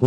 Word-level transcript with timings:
Meu 0.00 0.06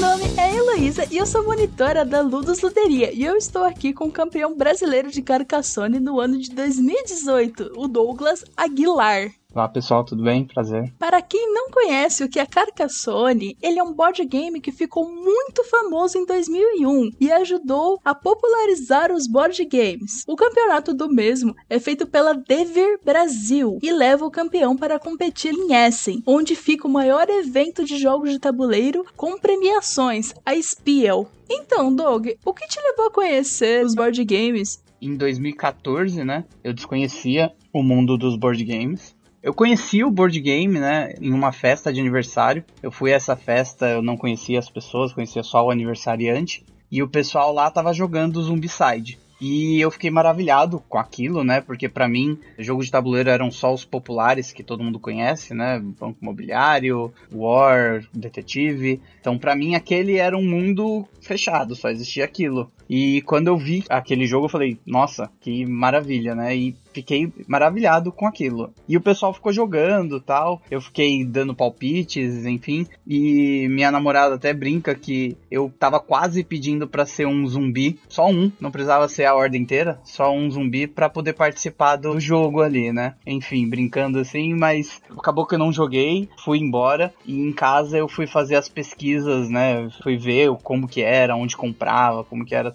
nome 0.00 0.24
é 0.36 0.56
Heloísa 0.56 1.06
e 1.08 1.18
eu 1.18 1.24
sou 1.24 1.44
monitora 1.44 2.04
da 2.04 2.20
Ludus 2.20 2.60
Luderia 2.60 3.12
e 3.12 3.24
eu 3.24 3.36
estou 3.36 3.62
aqui 3.62 3.92
com 3.92 4.06
o 4.06 4.12
campeão 4.12 4.56
brasileiro 4.56 5.08
de 5.08 5.22
Carcassonne 5.22 6.00
no 6.00 6.18
ano 6.18 6.36
de 6.36 6.50
2018, 6.50 7.74
o 7.76 7.86
Douglas 7.86 8.44
Aguilar. 8.56 9.30
Olá 9.56 9.70
pessoal, 9.70 10.04
tudo 10.04 10.22
bem? 10.22 10.44
Prazer. 10.44 10.92
Para 10.98 11.22
quem 11.22 11.50
não 11.50 11.70
conhece 11.70 12.22
o 12.22 12.28
que 12.28 12.38
é 12.38 12.44
Carcassonne, 12.44 13.56
ele 13.62 13.78
é 13.78 13.82
um 13.82 13.94
board 13.94 14.22
game 14.26 14.60
que 14.60 14.70
ficou 14.70 15.10
muito 15.10 15.64
famoso 15.64 16.18
em 16.18 16.26
2001 16.26 17.12
e 17.18 17.32
ajudou 17.32 17.98
a 18.04 18.14
popularizar 18.14 19.10
os 19.10 19.26
board 19.26 19.64
games. 19.64 20.24
O 20.28 20.36
campeonato 20.36 20.92
do 20.92 21.08
mesmo 21.08 21.54
é 21.70 21.80
feito 21.80 22.06
pela 22.06 22.34
Devir 22.34 23.00
Brasil 23.02 23.78
e 23.82 23.90
leva 23.90 24.26
o 24.26 24.30
campeão 24.30 24.76
para 24.76 24.98
competir 24.98 25.54
em 25.54 25.72
Essen, 25.72 26.22
onde 26.26 26.54
fica 26.54 26.86
o 26.86 26.92
maior 26.92 27.26
evento 27.30 27.82
de 27.82 27.96
jogos 27.96 28.32
de 28.32 28.38
tabuleiro 28.38 29.06
com 29.16 29.38
premiações, 29.38 30.34
a 30.44 30.54
Spiel. 30.60 31.30
Então, 31.48 31.94
Doug, 31.94 32.26
o 32.44 32.52
que 32.52 32.68
te 32.68 32.78
levou 32.78 33.06
a 33.06 33.10
conhecer 33.10 33.82
os 33.86 33.94
board 33.94 34.22
games? 34.22 34.84
Em 35.00 35.16
2014, 35.16 36.24
né, 36.24 36.44
eu 36.62 36.74
desconhecia 36.74 37.54
o 37.72 37.82
mundo 37.82 38.18
dos 38.18 38.36
board 38.36 38.62
games 38.62 39.15
eu 39.46 39.54
conheci 39.54 40.02
o 40.02 40.10
board 40.10 40.40
game, 40.40 40.76
né, 40.76 41.14
em 41.20 41.32
uma 41.32 41.52
festa 41.52 41.92
de 41.92 42.00
aniversário. 42.00 42.64
Eu 42.82 42.90
fui 42.90 43.12
a 43.12 43.14
essa 43.14 43.36
festa, 43.36 43.88
eu 43.88 44.02
não 44.02 44.16
conhecia 44.16 44.58
as 44.58 44.68
pessoas, 44.68 45.12
conhecia 45.12 45.44
só 45.44 45.64
o 45.64 45.70
aniversariante. 45.70 46.66
E 46.90 47.00
o 47.00 47.06
pessoal 47.06 47.54
lá 47.54 47.70
tava 47.70 47.94
jogando 47.94 48.42
Zombicide. 48.42 49.20
E 49.40 49.80
eu 49.80 49.88
fiquei 49.92 50.10
maravilhado 50.10 50.82
com 50.88 50.98
aquilo, 50.98 51.44
né? 51.44 51.60
Porque 51.60 51.88
para 51.88 52.08
mim, 52.08 52.36
jogos 52.58 52.86
de 52.86 52.92
tabuleiro 52.92 53.30
eram 53.30 53.48
só 53.48 53.72
os 53.72 53.84
populares 53.84 54.50
que 54.50 54.64
todo 54.64 54.82
mundo 54.82 54.98
conhece, 54.98 55.54
né? 55.54 55.78
Banco 55.78 56.18
Imobiliário, 56.20 57.14
War, 57.32 58.02
Detetive. 58.12 59.00
Então, 59.20 59.38
para 59.38 59.54
mim, 59.54 59.76
aquele 59.76 60.16
era 60.16 60.36
um 60.36 60.44
mundo 60.44 61.06
fechado, 61.20 61.76
só 61.76 61.88
existia 61.88 62.24
aquilo. 62.24 62.68
E 62.88 63.22
quando 63.22 63.48
eu 63.48 63.56
vi 63.56 63.84
aquele 63.88 64.26
jogo, 64.26 64.46
eu 64.46 64.50
falei, 64.50 64.78
nossa, 64.86 65.30
que 65.40 65.66
maravilha, 65.66 66.34
né? 66.34 66.56
E 66.56 66.76
fiquei 66.92 67.30
maravilhado 67.46 68.10
com 68.10 68.26
aquilo. 68.26 68.72
E 68.88 68.96
o 68.96 69.00
pessoal 69.00 69.34
ficou 69.34 69.52
jogando 69.52 70.20
tal. 70.20 70.62
Eu 70.70 70.80
fiquei 70.80 71.24
dando 71.24 71.54
palpites, 71.54 72.46
enfim. 72.46 72.86
E 73.06 73.68
minha 73.68 73.90
namorada 73.90 74.36
até 74.36 74.54
brinca 74.54 74.94
que 74.94 75.36
eu 75.50 75.72
tava 75.78 76.00
quase 76.00 76.42
pedindo 76.42 76.88
para 76.88 77.04
ser 77.04 77.26
um 77.26 77.46
zumbi. 77.46 77.98
Só 78.08 78.28
um, 78.28 78.50
não 78.60 78.70
precisava 78.70 79.08
ser 79.08 79.26
a 79.26 79.34
ordem 79.34 79.62
inteira. 79.62 80.00
Só 80.04 80.32
um 80.32 80.50
zumbi 80.50 80.86
para 80.86 81.10
poder 81.10 81.34
participar 81.34 81.96
do 81.96 82.18
jogo 82.18 82.62
ali, 82.62 82.92
né? 82.92 83.14
Enfim, 83.26 83.68
brincando 83.68 84.18
assim, 84.18 84.54
mas 84.54 85.00
acabou 85.18 85.46
que 85.46 85.54
eu 85.54 85.58
não 85.58 85.72
joguei. 85.72 86.28
Fui 86.44 86.58
embora. 86.58 87.12
E 87.26 87.38
em 87.38 87.52
casa 87.52 87.98
eu 87.98 88.08
fui 88.08 88.26
fazer 88.26 88.56
as 88.56 88.68
pesquisas, 88.68 89.50
né? 89.50 89.88
Fui 90.02 90.16
ver 90.16 90.50
como 90.62 90.88
que 90.88 91.02
era, 91.02 91.36
onde 91.36 91.56
comprava, 91.56 92.24
como 92.24 92.44
que 92.44 92.54
era 92.54 92.70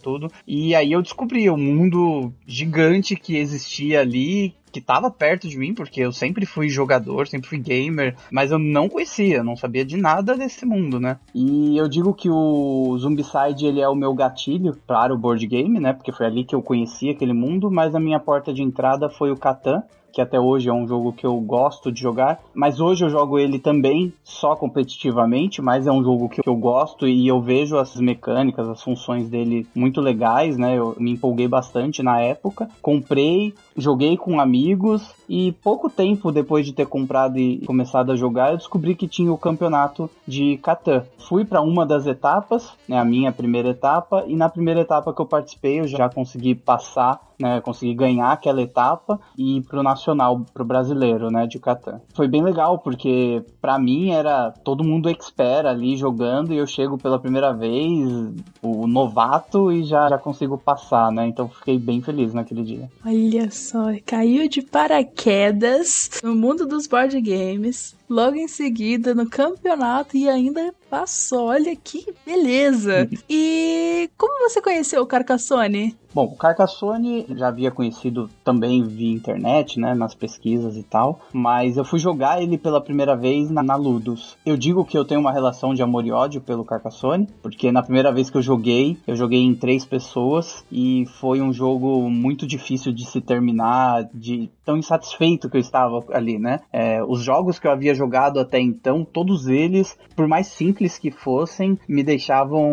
E 0.48 0.76
aí 0.76 0.92
eu 0.92 1.02
descobri 1.02 1.50
o 1.50 1.58
mundo 1.58 2.34
gigante 2.46 3.16
que 3.16 3.38
existia 3.38 4.02
ali, 4.02 4.56
que 4.72 4.80
estava 4.80 5.12
perto 5.12 5.48
de 5.48 5.58
mim, 5.58 5.74
porque 5.74 6.02
eu 6.02 6.12
sempre 6.12 6.46
fui 6.46 6.70
jogador, 6.70 7.28
sempre 7.28 7.50
fui 7.50 7.58
gamer, 7.60 8.16
mas 8.32 8.52
eu 8.52 8.58
não 8.58 8.88
conhecia, 8.88 9.44
não 9.44 9.56
sabia 9.56 9.84
de 9.84 9.98
nada 9.98 10.36
desse 10.36 10.66
mundo, 10.66 11.00
né? 11.00 11.20
E 11.36 11.78
eu 11.78 11.88
digo 11.88 12.14
que 12.14 12.30
o 12.30 12.98
Zombicide 12.98 13.66
ele 13.66 13.82
é 13.82 13.90
o 13.90 13.96
meu 13.96 14.14
gatilho 14.14 14.76
para 14.88 15.14
o 15.14 15.18
board 15.18 15.46
game, 15.46 15.80
né? 15.80 15.94
Porque 15.94 16.12
foi 16.12 16.26
ali 16.26 16.44
que 16.44 16.56
eu 16.56 16.62
conheci 16.62 17.10
aquele 17.10 17.34
mundo, 17.34 17.70
mas 17.70 17.94
a 17.94 18.00
minha 18.00 18.20
porta 18.20 18.54
de 18.54 18.64
entrada 18.64 19.10
foi 19.10 19.32
o 19.32 19.38
Catan, 19.38 19.84
que 20.12 20.22
até 20.22 20.40
hoje 20.40 20.70
é 20.70 20.74
um 20.74 20.88
jogo 20.88 21.14
que 21.14 21.26
eu 21.26 21.36
gosto 21.40 21.92
de 21.92 22.02
jogar, 22.02 22.40
mas 22.54 22.80
hoje 22.80 23.04
eu 23.06 23.10
jogo 23.10 23.40
ele 23.40 23.60
também 23.60 24.14
só 24.24 24.56
competitivamente, 24.56 25.62
mas 25.62 25.88
é 25.88 25.92
um 25.92 26.04
jogo 26.04 26.30
que 26.30 26.42
eu 26.46 26.56
gosto 26.56 27.08
e 27.08 27.28
eu 27.28 27.42
vejo 27.42 27.78
as 27.78 27.96
mecânicas, 27.96 28.68
as 28.68 28.82
funções 28.82 29.30
dele 29.30 29.68
muito 29.76 30.02
legais, 30.02 30.58
né? 30.58 30.78
Eu 30.78 30.96
me 31.00 31.12
empolguei 31.12 31.48
bastante 31.48 32.04
na 32.04 32.20
época, 32.20 32.70
comprei, 32.82 33.54
joguei 33.82 34.16
com 34.16 34.40
amigos 34.40 35.14
e 35.28 35.52
pouco 35.64 35.90
tempo 35.90 36.32
depois 36.32 36.66
de 36.66 36.74
ter 36.74 36.86
comprado 36.86 37.38
e 37.38 37.66
começado 37.66 38.12
a 38.12 38.16
jogar, 38.16 38.52
eu 38.52 38.58
descobri 38.58 38.96
que 38.96 39.08
tinha 39.08 39.32
o 39.32 39.38
campeonato 39.38 40.10
de 40.28 40.58
Catan. 40.58 41.04
Fui 41.18 41.44
para 41.44 41.62
uma 41.62 41.86
das 41.86 42.06
etapas, 42.06 42.74
né, 42.88 43.00
a 43.00 43.06
minha 43.06 43.32
primeira 43.32 43.70
etapa, 43.70 44.24
e 44.28 44.36
na 44.36 44.50
primeira 44.50 44.82
etapa 44.82 45.14
que 45.14 45.22
eu 45.22 45.26
participei, 45.26 45.80
eu 45.80 45.88
já 45.88 46.10
consegui 46.10 46.56
passar 46.56 47.20
né, 47.42 47.60
consegui 47.60 47.94
ganhar 47.96 48.32
aquela 48.32 48.62
etapa 48.62 49.20
e 49.38 49.58
ir 49.58 49.62
pro 49.64 49.82
nacional, 49.82 50.46
pro 50.54 50.64
brasileiro, 50.64 51.32
né, 51.32 51.48
de 51.48 51.60
Catan. 51.60 52.00
Foi 52.14 52.28
bem 52.28 52.44
legal 52.44 52.78
porque 52.78 53.44
para 53.60 53.80
mim 53.80 54.12
era 54.12 54.52
todo 54.64 54.84
mundo 54.84 55.10
expert 55.10 55.66
ali 55.66 55.98
jogando 55.98 56.54
e 56.54 56.58
eu 56.58 56.68
chego 56.68 56.98
pela 56.98 57.20
primeira 57.20 57.52
vez, 57.52 58.32
o 58.62 58.86
novato 58.86 59.72
e 59.72 59.84
já 59.84 60.08
já 60.08 60.18
consigo 60.18 60.58
passar, 60.58 61.12
né? 61.12 61.28
Então 61.28 61.48
fiquei 61.48 61.80
bem 61.80 62.02
feliz 62.02 62.34
naquele 62.34 62.64
dia. 62.64 62.90
Olha 63.04 63.50
só, 63.72 63.86
caiu 64.06 64.50
de 64.50 64.62
paraquedas 64.62 66.10
no 66.22 66.36
mundo 66.36 66.68
dos 66.68 66.88
board 66.88 67.20
games 67.22 67.96
logo 68.10 68.36
em 68.36 68.48
seguida 68.48 69.16
no 69.16 69.30
campeonato 69.30 70.18
e 70.18 70.28
ainda 70.28 70.76
passou. 70.92 71.46
Olha 71.46 71.74
que 71.74 72.14
beleza! 72.26 73.10
E 73.30 74.10
como 74.18 74.50
você 74.50 74.62
conheceu 74.62 75.02
o 75.02 75.08
Carcassone? 75.08 75.96
Bom, 76.14 76.26
o 76.26 76.36
Carcassone 76.36 77.26
já 77.38 77.48
havia 77.48 77.72
conhecido 77.72 78.30
também 78.44 78.84
via 78.84 79.14
internet, 79.14 79.80
né, 79.80 79.94
nas 79.94 80.14
pesquisas 80.14 80.76
e 80.76 80.84
tal, 80.84 81.22
mas 81.32 81.78
eu 81.78 81.86
fui 81.86 82.00
jogar 82.00 82.44
ele 82.44 82.58
pela 82.58 82.82
primeira 82.82 83.16
vez 83.16 83.50
na, 83.50 83.64
na 83.64 83.78
Ludus. 83.78 84.36
Eu 84.46 84.58
digo 84.58 84.84
que 84.84 84.98
eu 84.98 85.06
tenho 85.06 85.22
uma 85.22 85.32
relação 85.32 85.74
de 85.74 85.82
amor 85.82 86.06
e 86.06 86.12
ódio 86.12 86.42
pelo 86.42 86.66
Carcassone, 86.66 87.30
porque 87.42 87.72
na 87.72 87.82
primeira 87.82 88.12
vez 88.12 88.30
que 88.30 88.36
eu 88.36 88.42
joguei, 88.42 88.98
eu 89.08 89.16
joguei 89.16 89.40
em 89.40 89.56
três 89.56 89.86
pessoas 89.86 90.66
e 90.70 91.06
foi 91.20 91.42
um 91.42 91.54
jogo 91.54 92.10
muito 92.10 92.46
difícil 92.46 92.92
de 92.92 93.06
se 93.06 93.22
terminar, 93.22 94.10
de 94.14 94.50
tão 94.66 94.76
insatisfeito 94.76 95.50
que 95.50 95.56
eu 95.56 95.62
estava 95.62 96.04
ali, 96.12 96.38
né? 96.38 96.60
É, 96.74 97.02
os 97.02 97.24
jogos 97.24 97.58
que 97.58 97.68
eu 97.68 97.72
havia 97.72 97.96
jogado 97.96 98.38
até 98.38 98.60
então, 98.60 99.06
todos 99.06 99.48
eles, 99.48 99.98
por 100.14 100.28
mais 100.28 100.48
simples 100.48 100.81
que 100.98 101.12
fossem, 101.12 101.78
me 101.88 102.04
deixavam 102.04 102.72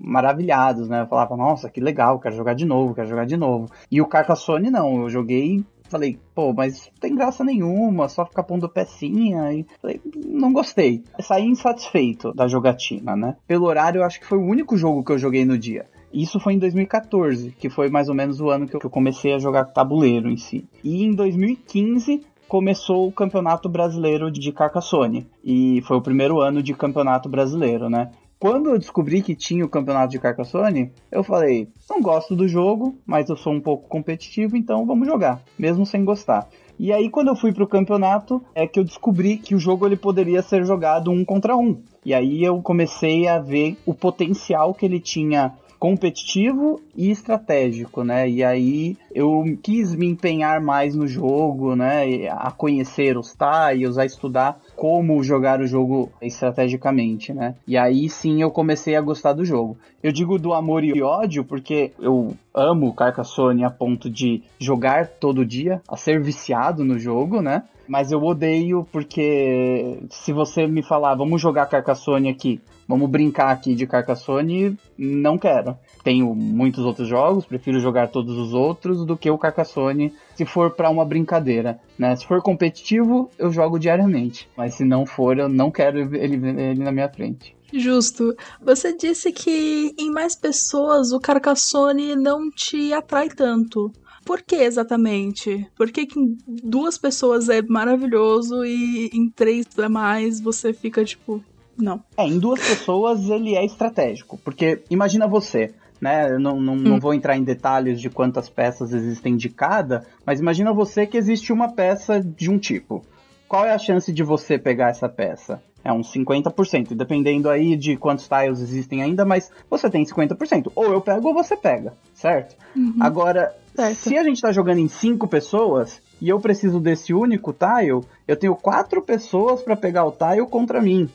maravilhados, 0.00 0.88
né? 0.88 1.02
Eu 1.02 1.06
falava, 1.06 1.36
nossa, 1.36 1.70
que 1.70 1.80
legal, 1.80 2.18
quero 2.18 2.36
jogar 2.36 2.54
de 2.54 2.64
novo, 2.64 2.94
quero 2.94 3.08
jogar 3.08 3.26
de 3.26 3.36
novo. 3.36 3.68
E 3.90 4.00
o 4.00 4.06
Carcassonne 4.06 4.70
não, 4.70 5.02
eu 5.02 5.10
joguei 5.10 5.64
falei, 5.88 6.18
pô, 6.34 6.52
mas 6.52 6.86
não 6.86 7.00
tem 7.00 7.14
graça 7.14 7.44
nenhuma, 7.44 8.08
só 8.08 8.26
ficar 8.26 8.42
pondo 8.42 8.68
pecinha. 8.68 9.52
E 9.52 9.64
falei, 9.80 10.00
não 10.26 10.52
gostei. 10.52 11.04
Saí 11.20 11.44
insatisfeito 11.44 12.32
da 12.32 12.48
jogatina, 12.48 13.14
né? 13.14 13.36
Pelo 13.46 13.66
horário, 13.66 14.00
eu 14.00 14.04
acho 14.04 14.18
que 14.18 14.26
foi 14.26 14.38
o 14.38 14.44
único 14.44 14.76
jogo 14.76 15.04
que 15.04 15.12
eu 15.12 15.18
joguei 15.18 15.44
no 15.44 15.56
dia. 15.56 15.86
Isso 16.12 16.38
foi 16.38 16.54
em 16.54 16.58
2014, 16.58 17.50
que 17.58 17.68
foi 17.68 17.88
mais 17.88 18.08
ou 18.08 18.14
menos 18.14 18.40
o 18.40 18.48
ano 18.48 18.66
que 18.66 18.76
eu 18.76 18.90
comecei 18.90 19.34
a 19.34 19.38
jogar 19.38 19.64
tabuleiro 19.64 20.30
em 20.30 20.36
si. 20.36 20.64
E 20.82 21.04
em 21.04 21.10
2015 21.10 22.20
começou 22.54 23.08
o 23.08 23.12
Campeonato 23.12 23.68
Brasileiro 23.68 24.30
de 24.30 24.52
Carcassonne. 24.52 25.26
E 25.42 25.82
foi 25.88 25.96
o 25.96 26.00
primeiro 26.00 26.38
ano 26.38 26.62
de 26.62 26.72
Campeonato 26.72 27.28
Brasileiro, 27.28 27.90
né? 27.90 28.12
Quando 28.38 28.70
eu 28.70 28.78
descobri 28.78 29.22
que 29.22 29.34
tinha 29.34 29.64
o 29.64 29.68
Campeonato 29.68 30.12
de 30.12 30.20
Carcassonne, 30.20 30.92
eu 31.10 31.24
falei, 31.24 31.66
não 31.90 32.00
gosto 32.00 32.36
do 32.36 32.46
jogo, 32.46 32.96
mas 33.04 33.28
eu 33.28 33.36
sou 33.36 33.52
um 33.52 33.60
pouco 33.60 33.88
competitivo, 33.88 34.56
então 34.56 34.86
vamos 34.86 35.04
jogar, 35.04 35.42
mesmo 35.58 35.84
sem 35.84 36.04
gostar. 36.04 36.48
E 36.78 36.92
aí 36.92 37.10
quando 37.10 37.26
eu 37.26 37.34
fui 37.34 37.52
pro 37.52 37.66
campeonato, 37.66 38.40
é 38.54 38.68
que 38.68 38.78
eu 38.78 38.84
descobri 38.84 39.36
que 39.36 39.56
o 39.56 39.58
jogo 39.58 39.84
ele 39.84 39.96
poderia 39.96 40.40
ser 40.40 40.64
jogado 40.64 41.10
um 41.10 41.24
contra 41.24 41.56
um. 41.56 41.82
E 42.04 42.14
aí 42.14 42.44
eu 42.44 42.62
comecei 42.62 43.26
a 43.26 43.40
ver 43.40 43.76
o 43.84 43.92
potencial 43.92 44.72
que 44.74 44.86
ele 44.86 45.00
tinha 45.00 45.54
competitivo 45.84 46.80
e 46.96 47.10
estratégico, 47.10 48.02
né? 48.02 48.26
E 48.26 48.42
aí 48.42 48.96
eu 49.14 49.44
quis 49.62 49.94
me 49.94 50.06
empenhar 50.06 50.58
mais 50.58 50.94
no 50.94 51.06
jogo, 51.06 51.76
né? 51.76 52.26
A 52.30 52.50
conhecer 52.50 53.18
os 53.18 53.36
tiles, 53.36 53.98
a 53.98 54.06
estudar 54.06 54.58
como 54.74 55.22
jogar 55.22 55.60
o 55.60 55.66
jogo 55.66 56.10
estrategicamente, 56.22 57.34
né? 57.34 57.54
E 57.68 57.76
aí 57.76 58.08
sim 58.08 58.40
eu 58.40 58.50
comecei 58.50 58.96
a 58.96 59.00
gostar 59.02 59.34
do 59.34 59.44
jogo. 59.44 59.76
Eu 60.02 60.10
digo 60.10 60.38
do 60.38 60.54
amor 60.54 60.82
e 60.84 61.02
ódio 61.02 61.44
porque 61.44 61.92
eu 62.00 62.34
amo 62.54 62.94
Carcassonne 62.94 63.62
a 63.62 63.68
ponto 63.68 64.08
de 64.08 64.42
jogar 64.58 65.06
todo 65.06 65.44
dia, 65.44 65.82
a 65.86 65.98
ser 65.98 66.18
viciado 66.18 66.82
no 66.82 66.98
jogo, 66.98 67.42
né? 67.42 67.62
Mas 67.86 68.10
eu 68.10 68.22
odeio 68.22 68.86
porque 68.90 69.98
se 70.10 70.32
você 70.32 70.66
me 70.66 70.82
falar, 70.82 71.14
vamos 71.14 71.40
jogar 71.40 71.66
Carcassonne 71.66 72.28
aqui, 72.28 72.60
vamos 72.88 73.08
brincar 73.08 73.50
aqui 73.50 73.74
de 73.74 73.86
Carcassonne, 73.86 74.78
não 74.98 75.38
quero. 75.38 75.76
Tenho 76.02 76.34
muitos 76.34 76.84
outros 76.84 77.08
jogos, 77.08 77.46
prefiro 77.46 77.80
jogar 77.80 78.08
todos 78.08 78.36
os 78.36 78.52
outros 78.52 79.04
do 79.04 79.16
que 79.16 79.30
o 79.30 79.38
Carcassonne 79.38 80.12
se 80.34 80.44
for 80.44 80.70
para 80.70 80.90
uma 80.90 81.04
brincadeira, 81.04 81.78
né? 81.98 82.14
Se 82.16 82.26
for 82.26 82.42
competitivo, 82.42 83.30
eu 83.38 83.50
jogo 83.50 83.78
diariamente, 83.78 84.48
mas 84.56 84.74
se 84.74 84.84
não 84.84 85.06
for, 85.06 85.38
eu 85.38 85.48
não 85.48 85.70
quero 85.70 85.98
ele, 86.14 86.36
ele 86.60 86.82
na 86.82 86.92
minha 86.92 87.08
frente. 87.08 87.54
Justo. 87.72 88.36
Você 88.62 88.96
disse 88.96 89.32
que 89.32 89.94
em 89.98 90.10
mais 90.10 90.36
pessoas 90.36 91.10
o 91.12 91.18
Carcassonne 91.18 92.14
não 92.14 92.48
te 92.50 92.92
atrai 92.92 93.28
tanto. 93.28 93.90
Por 94.24 94.42
que 94.42 94.56
exatamente? 94.56 95.68
Por 95.76 95.90
que, 95.90 96.06
que 96.06 96.18
em 96.18 96.36
duas 96.46 96.96
pessoas 96.96 97.48
é 97.48 97.62
maravilhoso 97.62 98.64
e 98.64 99.10
em 99.12 99.28
três 99.28 99.66
é 99.78 99.88
mais 99.88 100.40
você 100.40 100.72
fica 100.72 101.04
tipo, 101.04 101.42
não. 101.76 102.02
É, 102.16 102.26
em 102.26 102.38
duas 102.38 102.60
pessoas 102.60 103.28
ele 103.28 103.54
é 103.54 103.64
estratégico. 103.64 104.38
Porque 104.38 104.82
imagina 104.88 105.26
você, 105.26 105.74
né? 106.00 106.38
não, 106.38 106.60
não, 106.60 106.74
hum. 106.74 106.78
não 106.78 107.00
vou 107.00 107.14
entrar 107.14 107.36
em 107.36 107.44
detalhes 107.44 108.00
de 108.00 108.08
quantas 108.08 108.48
peças 108.48 108.92
existem 108.92 109.36
de 109.36 109.48
cada, 109.48 110.06
mas 110.24 110.40
imagina 110.40 110.72
você 110.72 111.06
que 111.06 111.16
existe 111.16 111.52
uma 111.52 111.72
peça 111.72 112.20
de 112.20 112.50
um 112.50 112.58
tipo. 112.58 113.04
Qual 113.48 113.64
é 113.64 113.72
a 113.72 113.78
chance 113.78 114.12
de 114.12 114.22
você 114.22 114.58
pegar 114.58 114.88
essa 114.88 115.08
peça? 115.08 115.62
É 115.84 115.92
uns 115.92 116.10
50%, 116.12 116.94
dependendo 116.94 117.50
aí 117.50 117.76
de 117.76 117.96
quantos 117.96 118.26
tiles 118.26 118.60
existem 118.60 119.02
ainda, 119.02 119.24
mas 119.24 119.50
você 119.68 119.90
tem 119.90 120.02
50%. 120.02 120.72
Ou 120.74 120.92
eu 120.92 121.00
pego 121.00 121.28
ou 121.28 121.34
você 121.34 121.56
pega, 121.56 121.92
certo? 122.14 122.56
Uhum. 122.74 122.96
Agora, 122.98 123.54
certo. 123.74 123.96
se 123.96 124.16
a 124.16 124.24
gente 124.24 124.40
tá 124.40 124.50
jogando 124.50 124.78
em 124.78 124.88
cinco 124.88 125.28
pessoas 125.28 126.00
e 126.20 126.28
eu 126.30 126.40
preciso 126.40 126.80
desse 126.80 127.12
único 127.12 127.52
tile, 127.52 128.00
eu 128.26 128.36
tenho 128.36 128.56
quatro 128.56 129.02
pessoas 129.02 129.62
para 129.62 129.76
pegar 129.76 130.06
o 130.06 130.12
tile 130.12 130.46
contra 130.46 130.80
mim. 130.80 131.08